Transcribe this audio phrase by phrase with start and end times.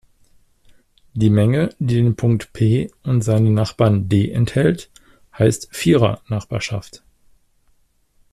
[1.13, 4.89] Die Menge, die den Punkt "P" und seine Nachbarn "D" enthält,
[5.37, 7.03] heißt Vierer-Nachbarschaft.